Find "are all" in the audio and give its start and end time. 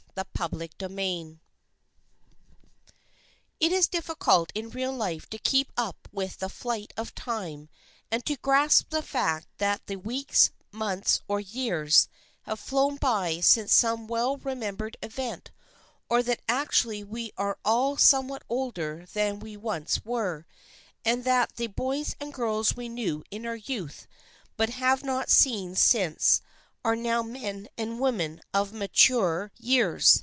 17.37-17.95